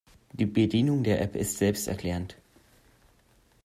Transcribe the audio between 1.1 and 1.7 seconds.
App ist